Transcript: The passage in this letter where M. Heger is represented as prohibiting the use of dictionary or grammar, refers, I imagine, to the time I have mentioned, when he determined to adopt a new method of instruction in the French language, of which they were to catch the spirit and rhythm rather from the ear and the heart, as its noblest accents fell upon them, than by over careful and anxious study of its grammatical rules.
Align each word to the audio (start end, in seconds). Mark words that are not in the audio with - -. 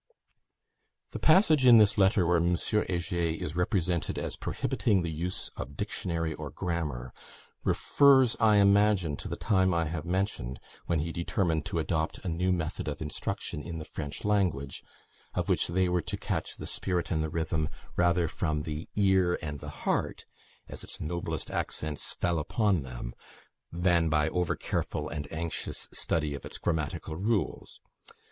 The 1.11 1.19
passage 1.19 1.63
in 1.63 1.77
this 1.77 1.95
letter 1.95 2.25
where 2.25 2.37
M. 2.37 2.55
Heger 2.55 2.81
is 3.11 3.55
represented 3.55 4.17
as 4.17 4.35
prohibiting 4.35 5.03
the 5.03 5.11
use 5.11 5.49
of 5.55 5.77
dictionary 5.77 6.33
or 6.33 6.49
grammar, 6.49 7.13
refers, 7.63 8.35
I 8.39 8.55
imagine, 8.55 9.15
to 9.17 9.27
the 9.27 9.35
time 9.35 9.75
I 9.75 9.85
have 9.85 10.03
mentioned, 10.05 10.59
when 10.87 10.97
he 11.01 11.11
determined 11.11 11.65
to 11.67 11.77
adopt 11.77 12.25
a 12.25 12.29
new 12.29 12.51
method 12.51 12.87
of 12.87 12.99
instruction 12.99 13.61
in 13.61 13.77
the 13.77 13.85
French 13.85 14.25
language, 14.25 14.83
of 15.35 15.49
which 15.49 15.67
they 15.67 15.87
were 15.87 16.01
to 16.01 16.17
catch 16.17 16.57
the 16.57 16.65
spirit 16.65 17.11
and 17.11 17.31
rhythm 17.31 17.69
rather 17.95 18.27
from 18.27 18.63
the 18.63 18.89
ear 18.95 19.37
and 19.39 19.59
the 19.59 19.69
heart, 19.85 20.25
as 20.67 20.83
its 20.83 20.99
noblest 20.99 21.51
accents 21.51 22.11
fell 22.13 22.39
upon 22.39 22.81
them, 22.81 23.13
than 23.71 24.09
by 24.09 24.29
over 24.29 24.55
careful 24.55 25.09
and 25.09 25.31
anxious 25.31 25.87
study 25.93 26.33
of 26.33 26.43
its 26.43 26.57
grammatical 26.57 27.15
rules. 27.15 27.79